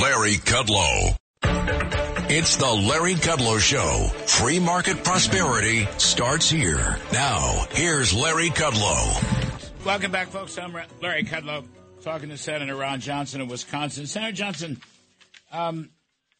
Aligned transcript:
Larry 0.00 0.36
Kudlow. 0.36 1.14
It's 2.30 2.56
the 2.56 2.72
Larry 2.72 3.16
Kudlow 3.16 3.58
Show. 3.58 4.08
Free 4.26 4.58
market 4.58 5.04
prosperity 5.04 5.86
starts 5.98 6.48
here. 6.48 6.96
Now, 7.12 7.66
here's 7.72 8.14
Larry 8.14 8.48
Kudlow. 8.48 9.84
Welcome 9.84 10.10
back, 10.10 10.28
folks. 10.28 10.56
I'm 10.56 10.72
Larry 11.02 11.24
Kudlow, 11.24 11.66
talking 12.02 12.30
to 12.30 12.38
Senator 12.38 12.76
Ron 12.76 13.00
Johnson 13.00 13.42
of 13.42 13.50
Wisconsin. 13.50 14.06
Senator 14.06 14.32
Johnson, 14.32 14.80
um, 15.52 15.90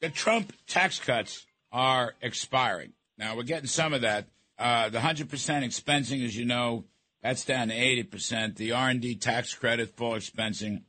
the 0.00 0.08
Trump 0.08 0.54
tax 0.66 0.98
cuts 0.98 1.44
are 1.70 2.14
expiring. 2.22 2.94
Now, 3.18 3.36
we're 3.36 3.42
getting 3.42 3.66
some 3.66 3.92
of 3.92 4.00
that. 4.00 4.26
Uh, 4.58 4.88
the 4.88 5.00
100% 5.00 5.26
expensing, 5.26 6.24
as 6.24 6.34
you 6.34 6.46
know, 6.46 6.84
that's 7.22 7.44
down 7.44 7.68
to 7.68 7.74
80%. 7.74 8.56
The 8.56 8.72
R&D 8.72 9.16
tax 9.16 9.52
credit, 9.54 9.96
full 9.96 10.12
expensing, 10.12 10.84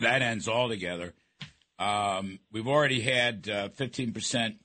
that 0.00 0.22
ends 0.22 0.48
altogether. 0.48 1.12
Um, 1.78 2.40
we've 2.50 2.68
already 2.68 3.00
had 3.00 3.48
uh, 3.48 3.68
15% 3.68 4.56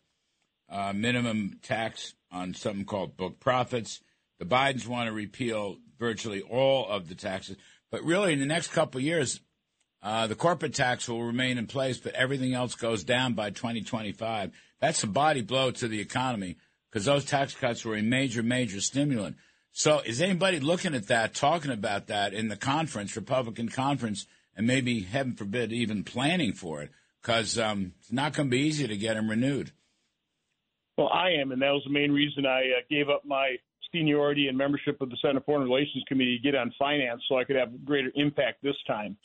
uh, 0.70 0.94
minimum 0.94 1.60
tax 1.62 2.16
on 2.32 2.54
something 2.54 2.86
called 2.86 3.16
book 3.16 3.40
profits. 3.40 4.02
The 4.40 4.46
Bidens 4.46 4.88
want 4.88 5.08
to 5.08 5.14
repeal 5.14 5.78
virtually 6.00 6.42
all 6.42 6.88
of 6.88 7.08
the 7.08 7.16
taxes. 7.16 7.58
But 7.92 8.04
really, 8.04 8.34
in 8.34 8.40
the 8.40 8.46
next 8.46 8.70
couple 8.70 8.98
of 8.98 9.06
years, 9.06 9.40
uh, 10.02 10.28
the 10.28 10.36
corporate 10.36 10.74
tax 10.74 11.08
will 11.08 11.24
remain 11.24 11.58
in 11.58 11.68
place, 11.68 11.98
but 11.98 12.14
everything 12.14 12.54
else 12.54 12.76
goes 12.76 13.04
down 13.04 13.34
by 13.34 13.52
2025. 13.52 14.52
That's 14.82 15.04
a 15.04 15.08
body 15.08 15.42
blow 15.42 15.72
to 15.72 15.88
the 15.88 16.02
economy 16.02 16.58
because 16.92 17.06
those 17.06 17.24
tax 17.24 17.54
cuts 17.54 17.86
were 17.86 17.96
a 17.96 18.02
major, 18.02 18.44
major 18.44 18.82
stimulant. 18.82 19.38
So, 19.72 20.02
is 20.06 20.22
anybody 20.22 20.60
looking 20.60 20.94
at 20.94 21.08
that, 21.08 21.34
talking 21.34 21.72
about 21.72 22.08
that 22.08 22.34
in 22.34 22.48
the 22.48 22.58
conference, 22.58 23.16
Republican 23.16 23.70
conference, 23.70 24.28
and 24.56 24.68
maybe, 24.68 25.00
heaven 25.02 25.34
forbid, 25.34 25.72
even 25.72 26.04
planning 26.04 26.54
for 26.54 26.82
it? 26.82 26.92
Because 27.24 27.58
um, 27.58 27.94
it's 28.00 28.12
not 28.12 28.34
going 28.34 28.50
to 28.50 28.52
be 28.52 28.64
easy 28.64 28.88
to 28.88 28.98
get 28.98 29.16
him 29.16 29.30
renewed. 29.30 29.72
Well, 30.98 31.10
I 31.10 31.32
am, 31.42 31.52
and 31.52 31.62
that 31.62 31.72
was 31.72 31.82
the 31.86 31.94
main 31.94 32.12
reason 32.12 32.46
I 32.46 32.60
uh, 32.60 32.82
gave 32.90 33.10
up 33.10 33.26
my 33.26 33.56
seniority 33.92 34.48
and 34.48 34.58
membership 34.58 35.00
of 35.02 35.10
the 35.10 35.18
Senate 35.22 35.44
Foreign 35.46 35.64
Relations 35.64 36.04
Committee 36.08 36.38
to 36.38 36.44
get 36.44 36.56
on 36.56 36.74
finance 36.78 37.22
so 37.30 37.38
I 37.38 37.44
could 37.44 37.56
have 37.56 37.86
greater 37.86 38.12
impact 38.16 38.62
this 38.62 38.76
time. 38.86 39.16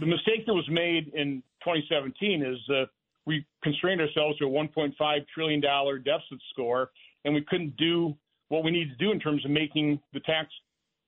The 0.00 0.06
mistake 0.06 0.46
that 0.46 0.54
was 0.54 0.68
made 0.70 1.12
in 1.14 1.42
2017 1.64 2.42
is 2.42 2.58
uh, 2.70 2.84
we 3.26 3.44
constrained 3.62 4.00
ourselves 4.00 4.38
to 4.38 4.46
a 4.46 4.48
$1.5 4.48 4.94
trillion 5.34 5.60
deficit 5.60 6.38
score, 6.52 6.90
and 7.24 7.34
we 7.34 7.42
couldn't 7.42 7.76
do 7.76 8.14
what 8.48 8.64
we 8.64 8.70
need 8.70 8.88
to 8.88 8.96
do 8.96 9.12
in 9.12 9.20
terms 9.20 9.44
of 9.44 9.50
making 9.50 10.00
the 10.12 10.20
tax 10.20 10.48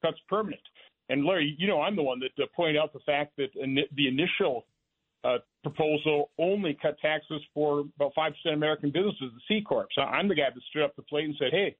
cuts 0.02 0.18
permanent. 0.28 0.62
And 1.08 1.24
Larry, 1.24 1.54
you 1.58 1.66
know 1.66 1.80
I'm 1.80 1.96
the 1.96 2.02
one 2.02 2.20
that 2.20 2.42
uh, 2.42 2.46
pointed 2.54 2.76
out 2.76 2.92
the 2.92 3.00
fact 3.00 3.32
that 3.36 3.48
in 3.56 3.74
the 3.74 4.08
initial 4.08 4.66
uh, 5.24 5.38
proposal 5.62 6.30
only 6.38 6.76
cut 6.80 6.98
taxes 7.00 7.42
for 7.52 7.84
about 7.96 8.12
5% 8.16 8.32
American 8.52 8.90
businesses, 8.90 9.32
the 9.34 9.40
C 9.48 9.62
Corps. 9.62 9.88
So 9.94 10.02
I'm 10.02 10.28
the 10.28 10.34
guy 10.34 10.48
that 10.54 10.62
stood 10.70 10.82
up 10.82 10.94
the 10.96 11.02
plate 11.02 11.24
and 11.24 11.34
said, 11.38 11.50
hey, 11.50 11.76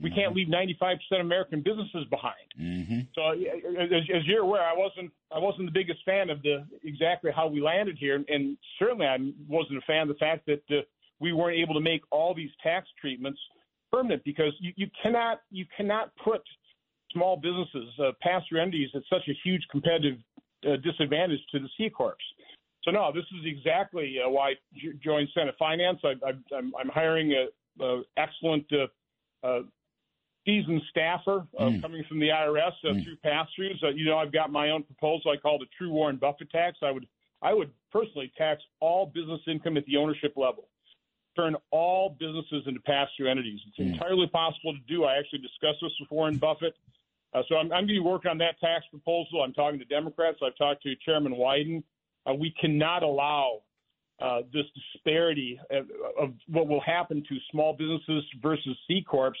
we 0.00 0.08
mm-hmm. 0.08 0.18
can't 0.18 0.34
leave 0.34 0.48
95% 0.48 1.20
American 1.20 1.62
businesses 1.62 2.06
behind. 2.10 2.34
Mm-hmm. 2.58 3.00
So 3.14 3.32
as, 3.32 3.90
as, 4.14 4.26
you're 4.26 4.42
aware, 4.42 4.62
I 4.62 4.74
wasn't 4.74 5.10
I 5.34 5.38
wasn't 5.38 5.66
the 5.66 5.72
biggest 5.72 6.00
fan 6.04 6.30
of 6.30 6.42
the 6.42 6.66
exactly 6.82 7.30
how 7.34 7.46
we 7.46 7.60
landed 7.60 7.98
here, 7.98 8.22
and 8.26 8.56
certainly 8.78 9.06
I 9.06 9.18
wasn't 9.48 9.78
a 9.78 9.86
fan 9.86 10.02
of 10.02 10.08
the 10.08 10.14
fact 10.14 10.46
that 10.46 10.62
uh, 10.70 10.82
we 11.20 11.32
weren't 11.32 11.58
able 11.58 11.74
to 11.74 11.80
make 11.80 12.02
all 12.10 12.34
these 12.34 12.50
tax 12.62 12.88
treatments 13.00 13.38
permanent 13.92 14.24
because 14.24 14.52
you, 14.60 14.72
you 14.76 14.86
cannot 15.02 15.42
you 15.50 15.66
cannot 15.76 16.10
put 16.24 16.40
small 17.12 17.36
businesses, 17.36 17.92
uh, 18.02 18.12
pass-through 18.22 18.60
entities, 18.60 18.88
at 18.94 19.02
such 19.10 19.28
a 19.28 19.32
huge 19.44 19.62
competitive 19.70 20.16
uh, 20.66 20.76
disadvantage 20.76 21.40
to 21.50 21.58
the 21.58 21.68
C 21.76 21.90
corps. 21.90 22.16
So 22.84 22.90
no, 22.90 23.12
this 23.12 23.24
is 23.38 23.44
exactly 23.44 24.16
uh, 24.24 24.28
why 24.28 24.50
I 24.50 24.54
joined 25.02 25.28
Senate 25.34 25.54
Finance. 25.58 26.00
I, 26.04 26.30
am 26.56 26.72
hiring 26.92 27.32
a, 27.32 27.84
a 27.84 28.02
excellent 28.16 28.66
uh, 28.72 29.46
uh, 29.46 29.62
seasoned 30.44 30.82
staffer 30.90 31.46
uh, 31.58 31.64
mm. 31.64 31.82
coming 31.82 32.04
from 32.08 32.18
the 32.18 32.28
IRS 32.28 32.72
uh, 32.84 32.88
mm. 32.88 33.04
through 33.04 33.16
pass-throughs. 33.16 33.82
Uh, 33.82 33.88
you 33.88 34.04
know, 34.04 34.18
I've 34.18 34.32
got 34.32 34.50
my 34.50 34.70
own 34.70 34.82
proposal. 34.82 35.30
I 35.30 35.36
call 35.36 35.58
the 35.58 35.66
True 35.78 35.90
Warren 35.90 36.16
Buffett 36.16 36.50
tax. 36.50 36.78
I 36.82 36.90
would 36.90 37.06
I 37.40 37.52
would 37.52 37.70
personally 37.90 38.32
tax 38.38 38.62
all 38.80 39.06
business 39.06 39.40
income 39.48 39.76
at 39.76 39.84
the 39.86 39.96
ownership 39.96 40.34
level. 40.36 40.68
Turn 41.34 41.56
all 41.70 42.16
businesses 42.20 42.64
into 42.66 42.80
pass-through 42.80 43.30
entities. 43.30 43.60
It's 43.68 43.78
mm. 43.78 43.92
entirely 43.92 44.26
possible 44.28 44.72
to 44.72 44.80
do. 44.86 45.04
I 45.04 45.18
actually 45.18 45.40
discussed 45.40 45.78
this 45.82 45.92
with 46.00 46.10
Warren 46.10 46.36
Buffett. 46.36 46.74
Uh, 47.34 47.42
so 47.48 47.56
I'm, 47.56 47.66
I'm 47.66 47.86
going 47.86 47.88
to 47.88 47.94
be 47.94 48.00
working 48.00 48.30
on 48.30 48.38
that 48.38 48.60
tax 48.60 48.84
proposal. 48.90 49.42
I'm 49.42 49.54
talking 49.54 49.78
to 49.78 49.84
Democrats. 49.86 50.38
I've 50.44 50.56
talked 50.56 50.82
to 50.82 50.94
Chairman 51.04 51.34
Wyden. 51.34 51.82
Uh, 52.26 52.34
we 52.34 52.54
cannot 52.60 53.02
allow 53.02 53.62
uh, 54.20 54.42
this 54.52 54.64
disparity 54.94 55.58
of, 55.70 55.86
of, 56.20 56.34
what 56.46 56.68
will 56.68 56.80
happen 56.80 57.24
to 57.28 57.36
small 57.50 57.72
businesses 57.72 58.22
versus 58.40 58.76
C 58.86 59.04
corps 59.08 59.34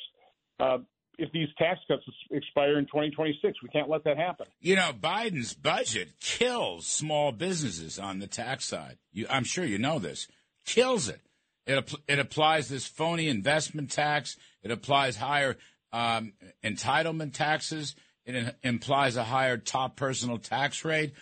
uh, 0.58 0.78
if 1.18 1.30
these 1.32 1.48
tax 1.56 1.78
cuts 1.86 2.02
expire 2.30 2.78
in 2.78 2.86
2026. 2.86 3.62
We 3.62 3.68
can't 3.68 3.88
let 3.88 4.02
that 4.04 4.16
happen. 4.16 4.46
You 4.60 4.76
know, 4.76 4.90
Biden's 4.92 5.54
budget 5.54 6.18
kills 6.20 6.86
small 6.86 7.32
businesses 7.32 7.98
on 7.98 8.18
the 8.18 8.26
tax 8.26 8.64
side. 8.64 8.98
You, 9.12 9.26
I'm 9.30 9.44
sure 9.44 9.64
you 9.64 9.78
know 9.78 9.98
this. 9.98 10.26
Kills 10.64 11.08
it. 11.08 11.20
It, 11.66 11.94
it 12.08 12.18
applies 12.18 12.68
this 12.68 12.86
phony 12.86 13.28
investment 13.28 13.90
tax. 13.90 14.36
It 14.62 14.70
applies 14.70 15.16
higher 15.16 15.56
um, 15.92 16.32
entitlement 16.64 17.34
taxes. 17.34 17.94
It 18.24 18.56
implies 18.62 19.16
a 19.16 19.24
higher 19.24 19.56
top 19.56 19.96
personal 19.96 20.38
tax 20.38 20.84
rate. 20.84 21.12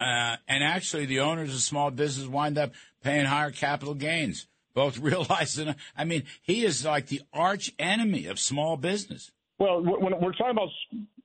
Uh, 0.00 0.36
and 0.46 0.62
actually, 0.62 1.06
the 1.06 1.20
owners 1.20 1.52
of 1.52 1.60
small 1.60 1.90
business 1.90 2.28
wind 2.28 2.56
up 2.58 2.72
paying 3.02 3.26
higher 3.26 3.50
capital 3.50 3.94
gains. 3.94 4.46
Both 4.74 4.98
realizing, 5.00 5.74
I 5.96 6.04
mean, 6.04 6.24
he 6.42 6.64
is 6.64 6.84
like 6.84 7.06
the 7.06 7.22
arch 7.32 7.72
enemy 7.78 8.26
of 8.26 8.38
small 8.38 8.76
business. 8.76 9.32
Well, 9.58 9.82
when 9.82 10.12
we're 10.20 10.32
talking 10.32 10.52
about 10.52 10.68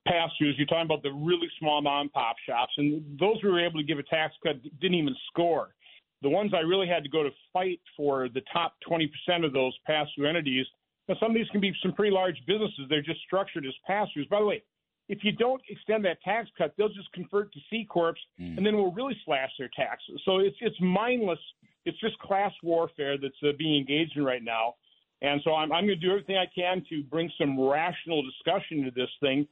pass-throughs, 0.07 0.57
you're 0.57 0.65
talking 0.65 0.85
about 0.85 1.03
the 1.03 1.11
really 1.11 1.47
small 1.59 1.81
mom-and-pop 1.81 2.35
shops, 2.47 2.73
and 2.77 3.17
those 3.19 3.37
we 3.43 3.49
were 3.49 3.63
able 3.63 3.79
to 3.79 3.85
give 3.85 3.99
a 3.99 4.03
tax 4.03 4.33
cut 4.43 4.55
didn't 4.81 4.95
even 4.97 5.15
score. 5.29 5.75
The 6.23 6.29
ones 6.29 6.51
I 6.55 6.61
really 6.61 6.87
had 6.87 7.03
to 7.03 7.09
go 7.09 7.21
to 7.21 7.29
fight 7.51 7.79
for 7.95 8.27
the 8.29 8.41
top 8.51 8.73
20% 8.89 9.45
of 9.45 9.53
those 9.53 9.73
pass-through 9.85 10.27
entities. 10.27 10.65
Now, 11.07 11.15
some 11.19 11.31
of 11.31 11.35
these 11.35 11.49
can 11.51 11.61
be 11.61 11.73
some 11.83 11.93
pretty 11.93 12.13
large 12.13 12.37
businesses. 12.47 12.87
They're 12.89 13.01
just 13.01 13.21
structured 13.21 13.65
as 13.65 13.73
pass-throughs. 13.85 14.29
By 14.29 14.39
the 14.39 14.45
way, 14.45 14.63
if 15.09 15.19
you 15.23 15.31
don't 15.33 15.61
extend 15.69 16.05
that 16.05 16.21
tax 16.21 16.49
cut, 16.57 16.73
they'll 16.77 16.89
just 16.89 17.11
convert 17.13 17.51
to 17.53 17.59
C 17.69 17.85
corps, 17.89 18.15
mm. 18.39 18.57
and 18.57 18.65
then 18.65 18.75
we'll 18.75 18.91
really 18.91 19.15
slash 19.25 19.49
their 19.59 19.69
taxes. 19.75 20.21
So 20.25 20.39
it's 20.39 20.55
it's 20.61 20.79
mindless. 20.79 21.39
It's 21.85 21.99
just 21.99 22.17
class 22.19 22.53
warfare 22.63 23.17
that's 23.17 23.35
uh, 23.43 23.51
being 23.57 23.77
engaged 23.77 24.15
in 24.15 24.23
right 24.23 24.43
now. 24.43 24.75
And 25.21 25.41
so 25.43 25.53
I'm, 25.53 25.71
I'm 25.71 25.85
going 25.85 25.99
to 25.99 26.05
do 26.05 26.11
everything 26.11 26.37
I 26.37 26.47
can 26.53 26.83
to 26.89 27.03
bring 27.03 27.31
some 27.37 27.59
rational 27.59 28.23
discussion 28.23 28.83
to 28.83 28.91
this 28.91 29.09
thing, 29.21 29.47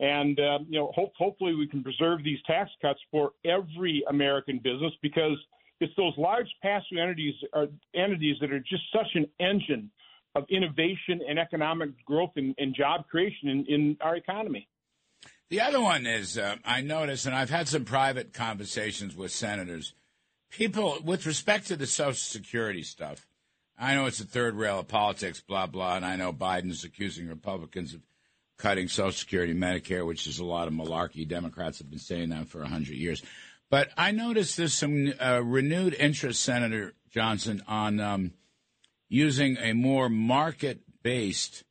and 0.00 0.38
uh, 0.38 0.58
you 0.68 0.78
know, 0.78 0.92
hope, 0.94 1.12
hopefully 1.16 1.54
we 1.54 1.66
can 1.66 1.82
preserve 1.82 2.22
these 2.22 2.38
tax 2.46 2.70
cuts 2.82 3.00
for 3.10 3.32
every 3.44 4.02
American 4.08 4.58
business 4.62 4.92
because 5.02 5.36
it's 5.80 5.92
those 5.96 6.14
large 6.16 6.48
pass-through 6.62 7.02
entities 7.02 7.34
are 7.52 7.66
entities 7.94 8.36
that 8.40 8.52
are 8.52 8.60
just 8.60 8.82
such 8.92 9.08
an 9.14 9.26
engine 9.40 9.90
of 10.34 10.44
innovation 10.48 11.20
and 11.28 11.38
economic 11.38 11.90
growth 12.04 12.30
and, 12.36 12.54
and 12.58 12.74
job 12.74 13.06
creation 13.08 13.48
in, 13.48 13.66
in 13.66 13.96
our 14.00 14.16
economy. 14.16 14.68
The 15.48 15.60
other 15.60 15.80
one 15.80 16.06
is 16.06 16.36
uh, 16.36 16.56
I 16.64 16.80
notice, 16.80 17.24
and 17.24 17.34
I've 17.34 17.50
had 17.50 17.68
some 17.68 17.84
private 17.84 18.32
conversations 18.32 19.14
with 19.14 19.30
senators. 19.30 19.94
People, 20.50 20.98
with 21.04 21.24
respect 21.24 21.68
to 21.68 21.76
the 21.76 21.86
Social 21.86 22.14
Security 22.14 22.82
stuff, 22.82 23.26
I 23.78 23.94
know 23.94 24.06
it's 24.06 24.18
the 24.18 24.24
third 24.24 24.56
rail 24.56 24.80
of 24.80 24.88
politics, 24.88 25.40
blah 25.40 25.66
blah, 25.66 25.96
and 25.96 26.04
I 26.04 26.16
know 26.16 26.32
Biden's 26.32 26.82
accusing 26.82 27.28
Republicans 27.28 27.94
of 27.94 28.00
cutting 28.58 28.88
Social 28.88 29.12
Security, 29.12 29.54
Medicare, 29.54 30.04
which 30.04 30.26
is 30.26 30.40
a 30.40 30.44
lot 30.44 30.66
of 30.66 30.74
malarkey. 30.74 31.28
Democrats 31.28 31.78
have 31.78 31.90
been 31.90 31.98
saying 32.00 32.30
that 32.30 32.48
for 32.48 32.64
hundred 32.64 32.96
years. 32.96 33.22
But 33.70 33.90
I 33.96 34.10
noticed 34.10 34.56
there's 34.56 34.74
some 34.74 35.12
uh, 35.20 35.42
renewed 35.44 35.94
interest, 35.94 36.42
Senator 36.42 36.94
Johnson, 37.10 37.62
on 37.68 38.00
um, 38.00 38.32
using 39.08 39.58
a 39.58 39.74
more 39.74 40.08
market-based 40.08 41.62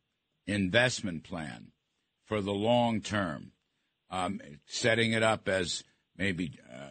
investment 0.46 1.24
plan 1.24 1.72
for 2.24 2.40
the 2.40 2.54
long 2.54 3.02
term 3.02 3.52
um, 4.10 4.40
setting 4.66 5.12
it 5.12 5.22
up 5.22 5.48
as 5.48 5.84
maybe 6.16 6.58
uh, 6.72 6.90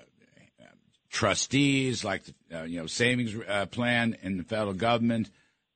trustees, 1.15 2.03
like 2.03 2.23
the 2.25 2.59
uh, 2.59 2.63
you 2.63 2.79
know 2.79 2.87
savings 2.87 3.33
uh, 3.47 3.65
plan 3.67 4.17
in 4.21 4.37
the 4.37 4.43
federal 4.43 4.73
government, 4.73 5.31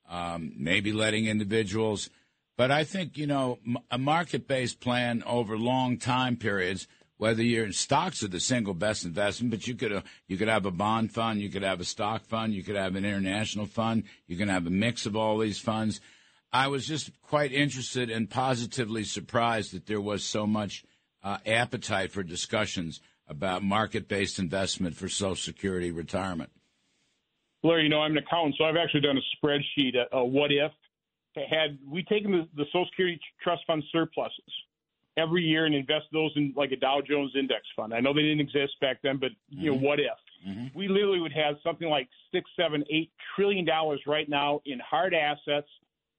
um, 0.10 0.52
maybe 0.58 0.92
letting 0.92 1.26
individuals. 1.26 2.10
But 2.58 2.72
I 2.72 2.84
think 2.84 3.18
you 3.18 3.26
know 3.26 3.58
a 3.90 3.98
market-based 3.98 4.80
plan 4.82 5.24
over 5.26 5.58
long 5.58 5.98
time 5.98 6.36
periods. 6.36 6.88
Whether 7.18 7.44
you're 7.44 7.66
in 7.66 7.74
stocks 7.74 8.24
are 8.24 8.30
the 8.30 8.40
single 8.40 8.74
best 8.74 9.04
investment, 9.04 9.52
but 9.52 9.68
you 9.68 9.76
could 9.76 9.94
uh, 9.94 10.02
you 10.28 10.38
could 10.38 10.50
have 10.50 10.66
a 10.66 10.72
bond 10.72 11.14
fund, 11.14 11.42
you 11.42 11.50
could 11.50 11.64
have 11.64 11.80
a 11.80 11.86
stock 11.86 12.24
fund, 12.26 12.54
you 12.54 12.64
could 12.64 12.76
have 12.76 12.96
an 12.96 13.06
international 13.06 13.66
fund, 13.66 14.04
you 14.28 14.38
can 14.38 14.50
have 14.50 14.68
a 14.68 14.70
mix 14.70 15.06
of 15.06 15.16
all 15.16 15.38
these 15.38 15.60
funds. 15.60 16.02
I 16.52 16.68
was 16.68 16.86
just 16.86 17.12
quite 17.22 17.52
interested 17.52 18.10
and 18.10 18.30
positively 18.30 19.04
surprised 19.04 19.74
that 19.74 19.86
there 19.86 20.02
was 20.02 20.24
so 20.24 20.48
much 20.48 20.84
uh, 21.24 21.38
appetite 21.46 22.12
for 22.12 22.24
discussions 22.24 23.02
about 23.28 23.64
market 23.64 24.08
based 24.08 24.40
investment 24.40 24.96
for 24.96 25.08
Social 25.08 25.36
Security 25.36 25.92
retirement? 25.92 26.52
Larry, 27.64 27.84
you 27.84 27.90
know, 27.90 28.02
I'm 28.02 28.12
an 28.12 28.18
accountant, 28.18 28.56
so 28.58 28.64
I've 28.64 28.78
actually 28.78 29.02
done 29.02 29.18
a 29.18 29.46
spreadsheet, 29.46 29.96
a, 29.96 30.18
a 30.18 30.26
what 30.26 30.52
if. 30.52 30.72
Had 31.36 31.78
we 31.88 32.04
taken 32.04 32.32
the, 32.32 32.48
the 32.56 32.66
Social 32.66 32.88
Security 32.90 33.20
Trust 33.42 33.62
Fund 33.68 33.84
surpluses 33.92 34.54
every 35.18 35.44
year 35.44 35.66
and 35.66 35.76
invest 35.76 36.06
those 36.12 36.32
in 36.36 36.54
like 36.56 36.72
a 36.72 36.76
Dow 36.76 37.02
Jones 37.08 37.32
index 37.38 37.62
fund, 37.76 37.94
I 37.94 38.00
know 38.00 38.14
they 38.14 38.22
didn't 38.22 38.40
exist 38.42 38.74
back 38.82 38.98
then, 39.04 39.18
but 39.18 39.32
you 39.50 39.72
mm-hmm. 39.72 39.82
know, 39.82 39.88
what 39.88 40.00
if? 40.00 40.08
Mm-hmm. 40.48 40.78
We 40.78 40.88
literally 40.88 41.20
would 41.20 41.34
have 41.34 41.56
something 41.64 41.90
like 41.90 42.10
six, 42.32 42.50
seven, 42.58 42.84
eight 42.90 43.12
trillion 43.36 43.66
dollars 43.66 44.02
right 44.08 44.28
now 44.28 44.62
in 44.66 44.80
hard 44.80 45.14
assets 45.14 45.68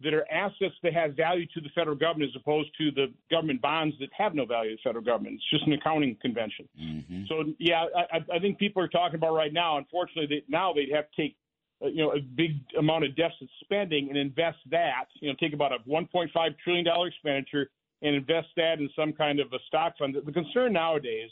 that 0.03 0.15
are 0.15 0.25
assets 0.33 0.75
that 0.83 0.95
have 0.95 1.15
value 1.15 1.47
to 1.55 1.61
the 1.61 1.69
federal 1.75 1.97
government 1.97 2.31
as 2.35 2.41
opposed 2.41 2.71
to 2.79 2.91
the 2.91 3.13
government 3.31 3.61
bonds 3.61 3.95
that 4.01 4.09
have 4.17 4.35
no 4.35 4.47
value 4.47 4.71
to 4.71 4.77
the 4.77 4.89
federal 4.89 5.05
government. 5.05 5.35
It's 5.35 5.51
just 5.51 5.67
an 5.67 5.75
accounting 5.75 6.17
convention. 6.23 6.69
Mm-hmm. 6.81 7.25
So, 7.29 7.45
yeah, 7.59 7.85
I, 8.13 8.19
I 8.35 8.39
think 8.39 8.59
people 8.59 8.83
are 8.83 8.89
talking 8.89 9.17
about 9.17 9.35
right 9.35 9.53
now, 9.53 9.79
unfortunately, 9.79 10.27
they, 10.27 10.45
now 10.49 10.73
they'd 10.73 10.95
have 10.95 11.05
to 11.11 11.23
take 11.23 11.37
uh, 11.83 11.89
you 11.89 12.03
know, 12.03 12.13
a 12.13 12.21
big 12.21 12.53
amount 12.79 13.05
of 13.05 13.17
deficit 13.17 13.49
spending 13.63 14.09
and 14.09 14.19
invest 14.19 14.59
that, 14.71 15.05
you 15.21 15.29
know, 15.29 15.35
take 15.41 15.55
about 15.55 15.73
a 15.73 15.79
$1.5 15.89 16.29
trillion 16.63 16.87
expenditure 17.07 17.71
and 18.03 18.15
invest 18.15 18.49
that 18.57 18.79
in 18.79 18.89
some 18.97 19.13
kind 19.13 19.41
of 19.41 19.53
a 19.53 19.59
stock 19.67 19.95
fund. 19.99 20.17
The 20.25 20.33
concern 20.33 20.73
nowadays, 20.73 21.31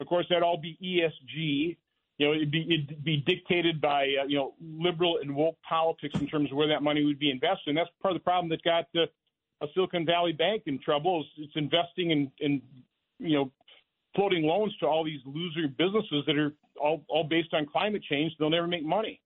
of 0.00 0.06
course, 0.06 0.26
that 0.30 0.42
all 0.42 0.56
be 0.56 0.78
ESG, 0.82 1.76
you 2.20 2.26
know, 2.26 2.34
it'd 2.34 2.50
be, 2.50 2.66
it'd 2.68 3.02
be 3.02 3.16
dictated 3.16 3.80
by, 3.80 4.02
uh, 4.20 4.26
you 4.28 4.36
know, 4.36 4.52
liberal 4.60 5.20
and 5.22 5.34
woke 5.34 5.56
politics 5.66 6.20
in 6.20 6.26
terms 6.26 6.50
of 6.50 6.56
where 6.58 6.68
that 6.68 6.82
money 6.82 7.02
would 7.02 7.18
be 7.18 7.30
invested. 7.30 7.68
And 7.68 7.78
that's 7.78 7.88
part 8.02 8.14
of 8.14 8.20
the 8.20 8.24
problem 8.24 8.50
that 8.50 8.62
got 8.62 8.84
uh, 8.94 9.06
a 9.62 9.66
Silicon 9.72 10.04
Valley 10.04 10.32
Bank 10.32 10.64
in 10.66 10.78
trouble. 10.78 11.22
Is 11.22 11.26
it's 11.38 11.56
investing 11.56 12.10
in, 12.10 12.30
in, 12.38 12.60
you 13.18 13.38
know, 13.38 13.50
floating 14.14 14.44
loans 14.44 14.76
to 14.80 14.86
all 14.86 15.02
these 15.02 15.20
loser 15.24 15.66
businesses 15.66 16.22
that 16.26 16.36
are 16.36 16.52
all, 16.78 17.02
all 17.08 17.24
based 17.24 17.54
on 17.54 17.64
climate 17.64 18.02
change. 18.02 18.32
They'll 18.38 18.50
never 18.50 18.66
make 18.66 18.84
money. 18.84 19.22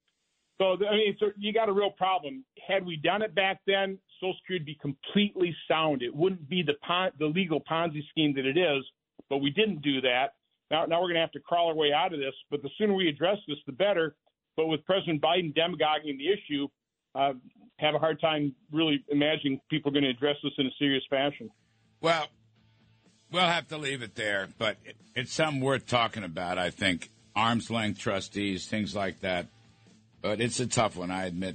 So 0.58 0.76
I 0.88 0.94
mean, 0.94 1.16
so 1.18 1.32
you 1.36 1.52
got 1.52 1.68
a 1.68 1.72
real 1.72 1.90
problem. 1.90 2.44
Had 2.64 2.86
we 2.86 2.94
done 2.94 3.22
it 3.22 3.34
back 3.34 3.58
then, 3.66 3.98
Social 4.20 4.36
Security 4.40 4.60
would 4.60 4.66
be 4.66 4.78
completely 4.80 5.56
sound. 5.66 6.00
It 6.02 6.14
wouldn't 6.14 6.48
be 6.48 6.62
the 6.62 6.74
pon- 6.86 7.10
the 7.18 7.26
legal 7.26 7.60
Ponzi 7.60 8.08
scheme 8.10 8.34
that 8.36 8.46
it 8.46 8.56
is. 8.56 8.84
But 9.28 9.38
we 9.38 9.50
didn't 9.50 9.82
do 9.82 10.00
that. 10.02 10.34
Now, 10.74 10.86
now 10.86 10.96
we're 11.00 11.06
going 11.06 11.14
to 11.14 11.20
have 11.20 11.30
to 11.32 11.40
crawl 11.40 11.68
our 11.68 11.74
way 11.74 11.92
out 11.92 12.12
of 12.12 12.18
this. 12.18 12.34
But 12.50 12.62
the 12.62 12.70
sooner 12.76 12.94
we 12.94 13.08
address 13.08 13.36
this, 13.46 13.58
the 13.64 13.72
better. 13.72 14.16
But 14.56 14.66
with 14.66 14.84
President 14.84 15.22
Biden 15.22 15.54
demagoguing 15.54 16.18
the 16.18 16.32
issue, 16.32 16.66
uh, 17.14 17.34
have 17.78 17.94
a 17.94 17.98
hard 18.00 18.20
time 18.20 18.56
really 18.72 19.04
imagining 19.08 19.60
people 19.70 19.90
are 19.90 19.92
going 19.92 20.02
to 20.02 20.10
address 20.10 20.34
this 20.42 20.52
in 20.58 20.66
a 20.66 20.70
serious 20.76 21.04
fashion. 21.08 21.48
Well, 22.00 22.26
we'll 23.30 23.42
have 23.42 23.68
to 23.68 23.78
leave 23.78 24.02
it 24.02 24.16
there. 24.16 24.48
But 24.58 24.78
it, 24.84 24.96
it's 25.14 25.32
something 25.32 25.60
worth 25.60 25.86
talking 25.86 26.24
about. 26.24 26.58
I 26.58 26.70
think 26.70 27.08
arm's 27.36 27.70
length 27.70 28.00
trustees, 28.00 28.66
things 28.66 28.96
like 28.96 29.20
that. 29.20 29.46
But 30.22 30.40
it's 30.40 30.58
a 30.58 30.66
tough 30.66 30.96
one, 30.96 31.12
I 31.12 31.26
admit. 31.26 31.54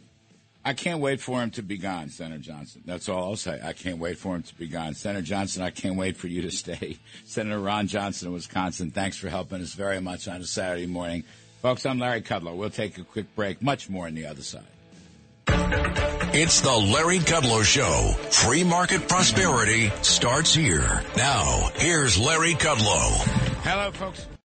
I 0.64 0.74
can't 0.74 1.00
wait 1.00 1.22
for 1.22 1.42
him 1.42 1.52
to 1.52 1.64
be 1.64 1.78
gone, 1.78 2.10
Senator 2.10 2.42
Johnson. 2.42 2.82
That's 2.86 3.08
all 3.08 3.24
I'll 3.24 3.36
say. 3.38 3.60
I 3.64 3.74
can't 3.74 3.98
wait 3.98 4.18
for 4.18 4.36
him 4.36 4.44
to 4.44 4.56
be 4.56 4.68
gone. 4.68 4.94
Senator 4.94 5.26
Johnson, 5.26 5.64
I 5.64 5.70
can't 5.70 5.96
wait 5.96 6.18
for 6.18 6.28
you 6.28 6.42
to 6.44 6.52
stay. 6.56 6.98
Senator 7.26 7.60
Ron 7.60 7.88
Johnson 7.88 8.28
of 8.28 8.34
Wisconsin, 8.34 8.92
thanks 8.92 9.18
for 9.18 9.30
helping 9.30 9.62
us 9.62 9.74
very 9.74 10.02
much 10.02 10.28
on 10.28 10.42
a 10.42 10.46
Saturday 10.46 10.86
morning. 10.86 11.24
Folks, 11.62 11.86
I'm 11.86 12.00
Larry 12.00 12.22
Kudlow. 12.22 12.56
We'll 12.56 12.70
take 12.70 12.98
a 12.98 13.04
quick 13.04 13.34
break. 13.36 13.62
Much 13.62 13.90
more 13.90 14.08
on 14.08 14.16
the 14.16 14.28
other 14.28 14.42
side. 14.42 14.64
It's 16.32 16.62
the 16.62 16.72
Larry 16.72 17.20
Kudlow 17.20 17.64
Show. 17.64 18.14
Free 18.30 18.64
market 18.64 19.08
prosperity 19.08 19.92
starts 20.02 20.54
here. 20.54 21.04
Now, 21.18 21.70
here's 21.76 22.20
Larry 22.20 22.54
Kudlow. 22.54 23.18
Hello, 23.64 23.92
folks. 23.92 24.30